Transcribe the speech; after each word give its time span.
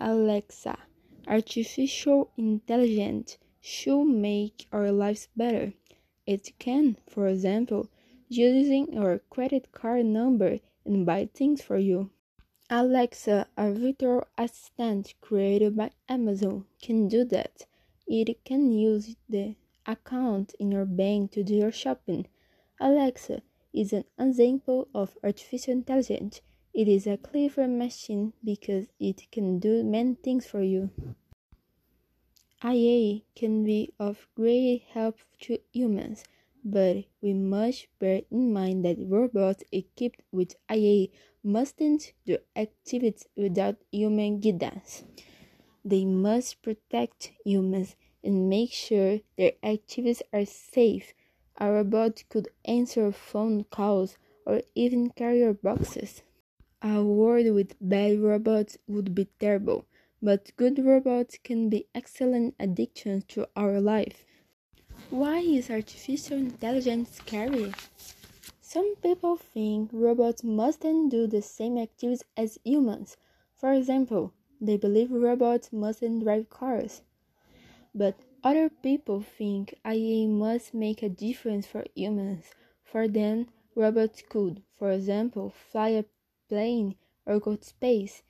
Alexa, 0.00 0.78
artificial 1.26 2.30
intelligence 2.36 3.36
should 3.60 4.04
make 4.04 4.66
our 4.72 4.92
lives 4.92 5.28
better. 5.36 5.74
It 6.26 6.52
can, 6.58 6.96
for 7.08 7.26
example, 7.26 7.88
using 8.28 8.92
your 8.92 9.20
credit 9.30 9.72
card 9.72 10.06
number 10.06 10.60
and 10.84 11.04
buy 11.04 11.28
things 11.34 11.62
for 11.62 11.78
you. 11.78 12.10
Alexa, 12.70 13.46
a 13.56 13.72
virtual 13.72 14.24
assistant 14.36 15.14
created 15.20 15.74
by 15.76 15.90
Amazon, 16.08 16.66
can 16.82 17.08
do 17.08 17.24
that. 17.24 17.66
It 18.06 18.44
can 18.44 18.70
use 18.70 19.16
the 19.28 19.56
account 19.86 20.54
in 20.60 20.70
your 20.70 20.84
bank 20.84 21.32
to 21.32 21.42
do 21.42 21.54
your 21.54 21.72
shopping. 21.72 22.26
Alexa 22.78 23.42
is 23.72 23.92
an 23.92 24.04
example 24.18 24.88
of 24.94 25.16
artificial 25.24 25.72
intelligence. 25.72 26.40
It 26.78 26.86
is 26.86 27.08
a 27.08 27.16
clever 27.16 27.66
machine 27.66 28.34
because 28.44 28.86
it 29.00 29.32
can 29.32 29.58
do 29.58 29.82
many 29.82 30.14
things 30.14 30.46
for 30.46 30.62
you. 30.62 30.90
AI 32.62 33.22
can 33.34 33.64
be 33.64 33.92
of 33.98 34.28
great 34.36 34.84
help 34.92 35.16
to 35.40 35.58
humans 35.72 36.22
but 36.64 37.06
we 37.20 37.34
must 37.34 37.88
bear 37.98 38.22
in 38.30 38.52
mind 38.52 38.84
that 38.84 38.96
robots 39.00 39.64
equipped 39.72 40.22
with 40.30 40.54
AI 40.70 41.08
mustn't 41.42 42.12
do 42.24 42.38
activities 42.54 43.26
without 43.34 43.78
human 43.90 44.38
guidance. 44.38 45.02
They 45.84 46.04
must 46.04 46.62
protect 46.62 47.32
humans 47.44 47.96
and 48.22 48.48
make 48.48 48.70
sure 48.70 49.18
their 49.36 49.54
activities 49.64 50.22
are 50.32 50.44
safe. 50.44 51.12
A 51.56 51.72
robot 51.72 52.22
could 52.28 52.50
answer 52.64 53.10
phone 53.10 53.64
calls 53.64 54.16
or 54.46 54.62
even 54.76 55.10
carry 55.10 55.52
boxes. 55.54 56.22
A 56.82 57.04
world 57.04 57.54
with 57.54 57.76
bad 57.80 58.20
robots 58.20 58.78
would 58.86 59.14
be 59.14 59.26
terrible, 59.38 59.84
but 60.20 60.50
good 60.56 60.78
robots 60.84 61.38
can 61.42 61.68
be 61.68 61.86
excellent 61.94 62.54
additions 62.58 63.24
to 63.28 63.48
our 63.54 63.80
life. 63.80 64.24
Why 65.10 65.38
is 65.40 65.70
artificial 65.70 66.38
intelligence 66.38 67.10
scary? 67.10 67.72
Some 68.60 68.96
people 68.96 69.36
think 69.36 69.90
robots 69.92 70.44
mustn't 70.44 71.10
do 71.10 71.26
the 71.26 71.42
same 71.42 71.78
activities 71.78 72.24
as 72.36 72.58
humans. 72.64 73.16
For 73.54 73.72
example, 73.72 74.32
they 74.60 74.76
believe 74.76 75.10
robots 75.10 75.72
mustn't 75.72 76.24
drive 76.24 76.48
cars. 76.50 77.02
But 77.94 78.16
other 78.42 78.70
people 78.70 79.20
think 79.20 79.74
AI 79.84 80.26
must 80.26 80.72
make 80.72 81.02
a 81.02 81.08
difference 81.10 81.66
for 81.66 81.84
humans. 81.94 82.46
For 82.82 83.08
them, 83.08 83.48
robots 83.74 84.22
could, 84.28 84.62
for 84.78 84.90
example, 84.90 85.50
fly 85.50 85.88
a 85.90 86.04
plane 86.48 86.96
or 87.26 87.38
go 87.40 87.56
to 87.56 87.64
space. 87.64 88.22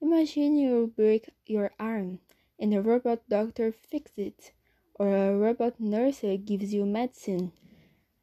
Imagine 0.00 0.56
you 0.56 0.92
break 0.96 1.30
your 1.46 1.72
arm 1.78 2.20
and 2.58 2.74
a 2.74 2.82
robot 2.82 3.28
doctor 3.28 3.72
fixes 3.72 4.18
it 4.18 4.52
or 4.94 5.14
a 5.14 5.36
robot 5.36 5.78
nurse 5.80 6.24
gives 6.44 6.74
you 6.74 6.84
medicine. 6.84 7.52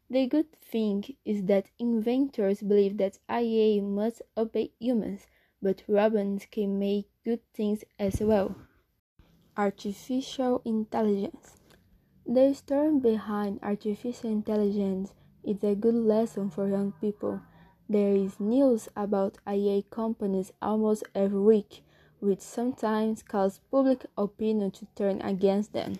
The 0.09 0.27
good 0.27 0.51
thing 0.61 1.03
is 1.25 1.45
that 1.45 1.71
inventors 1.79 2.61
believe 2.61 2.97
that 2.97 3.17
AI 3.29 3.81
must 3.81 4.21
obey 4.37 4.71
humans, 4.79 5.27
but 5.61 5.83
robots 5.87 6.45
can 6.51 6.77
make 6.77 7.07
good 7.23 7.41
things 7.53 7.83
as 7.97 8.19
well. 8.21 8.55
Artificial 9.57 10.61
intelligence. 10.63 11.55
The 12.25 12.53
story 12.53 12.99
behind 12.99 13.59
artificial 13.63 14.29
intelligence 14.29 15.13
is 15.43 15.63
a 15.63 15.75
good 15.75 15.95
lesson 15.95 16.49
for 16.49 16.67
young 16.67 16.91
people. 17.01 17.41
There 17.87 18.15
is 18.15 18.39
news 18.39 18.89
about 18.95 19.37
AI 19.45 19.83
companies 19.91 20.51
almost 20.59 21.03
every 21.13 21.39
week, 21.39 21.83
which 22.19 22.41
sometimes 22.41 23.21
cause 23.21 23.59
public 23.69 24.07
opinion 24.17 24.71
to 24.71 24.87
turn 24.95 25.21
against 25.21 25.73
them. 25.73 25.99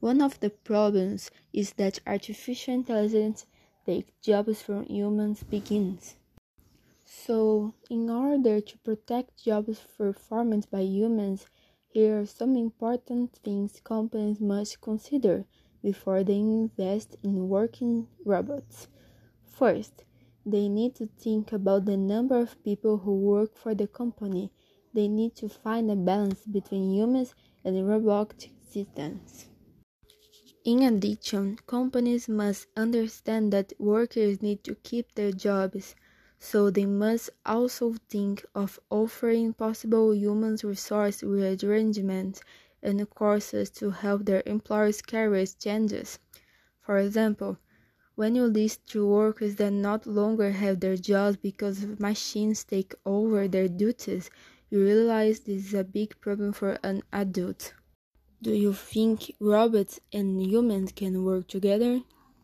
One 0.00 0.22
of 0.22 0.40
the 0.40 0.48
problems 0.48 1.30
is 1.52 1.74
that 1.74 2.00
artificial 2.06 2.72
intelligence 2.72 3.44
takes 3.84 4.10
jobs 4.22 4.62
from 4.62 4.86
humans 4.86 5.42
begins. 5.42 6.16
So, 7.04 7.74
in 7.90 8.08
order 8.08 8.62
to 8.62 8.78
protect 8.78 9.44
jobs 9.44 9.78
performed 9.98 10.70
by 10.70 10.80
humans, 10.80 11.44
here 11.88 12.20
are 12.20 12.26
some 12.26 12.56
important 12.56 13.34
things 13.44 13.78
companies 13.84 14.40
must 14.40 14.80
consider 14.80 15.44
before 15.82 16.24
they 16.24 16.38
invest 16.38 17.16
in 17.22 17.50
working 17.50 18.08
robots. 18.24 18.88
First, 19.44 20.04
they 20.46 20.68
need 20.68 20.94
to 20.96 21.06
think 21.18 21.52
about 21.52 21.84
the 21.84 21.96
number 21.96 22.38
of 22.38 22.62
people 22.62 22.98
who 22.98 23.16
work 23.16 23.56
for 23.56 23.74
the 23.74 23.86
company. 23.86 24.50
They 24.94 25.08
need 25.08 25.36
to 25.36 25.48
find 25.48 25.90
a 25.90 25.96
balance 25.96 26.44
between 26.46 26.92
humans 26.92 27.34
and 27.64 27.88
robotic 27.88 28.52
systems. 28.62 29.46
In 30.64 30.82
addition, 30.82 31.56
companies 31.66 32.28
must 32.28 32.66
understand 32.76 33.52
that 33.52 33.72
workers 33.78 34.42
need 34.42 34.62
to 34.64 34.74
keep 34.74 35.14
their 35.14 35.32
jobs, 35.32 35.94
so 36.38 36.70
they 36.70 36.86
must 36.86 37.30
also 37.46 37.94
think 38.08 38.44
of 38.54 38.78
offering 38.90 39.54
possible 39.54 40.14
human 40.14 40.56
resource 40.62 41.22
rearrangements 41.22 42.42
and 42.82 43.08
courses 43.10 43.70
to 43.70 43.90
help 43.90 44.26
their 44.26 44.42
employees 44.46 45.02
career 45.02 45.46
changes. 45.46 46.18
For 46.80 46.98
example, 46.98 47.58
when 48.20 48.34
you 48.36 48.44
list 48.44 48.86
to 48.86 49.06
workers 49.06 49.56
that 49.56 49.72
no 49.72 49.98
longer 50.04 50.50
have 50.52 50.80
their 50.80 50.96
jobs 50.96 51.36
because 51.38 51.86
machines 51.98 52.64
take 52.64 52.94
over 53.06 53.48
their 53.48 53.68
duties, 53.68 54.30
you 54.70 54.82
realize 54.84 55.40
this 55.40 55.66
is 55.68 55.74
a 55.74 55.82
big 55.84 56.20
problem 56.20 56.52
for 56.52 56.78
an 56.84 57.02
adult. 57.12 57.74
Do 58.42 58.52
you 58.52 58.74
think 58.74 59.32
robots 59.40 60.00
and 60.12 60.42
humans 60.42 60.92
can 60.92 61.24
work 61.24 61.48
together? 61.48 62.02